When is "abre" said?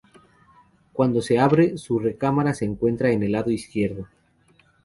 1.37-1.77